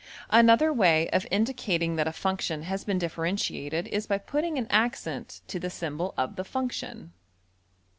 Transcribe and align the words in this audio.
Another 0.31 0.73
way 0.73 1.07
of 1.11 1.27
indicating 1.29 1.95
that 1.95 2.07
a 2.07 2.11
function 2.11 2.63
has 2.63 2.83
been 2.83 2.97
differentiated 2.97 3.85
is 3.89 4.07
by 4.07 4.17
putting 4.17 4.57
an 4.57 4.65
accent 4.71 5.41
to 5.45 5.59
the 5.59 5.69
symbol 5.69 6.15
of 6.17 6.37
the 6.37 6.43
function. 6.43 7.11